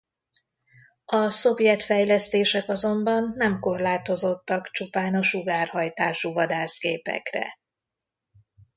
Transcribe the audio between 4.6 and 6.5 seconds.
csupán a sugárhajtású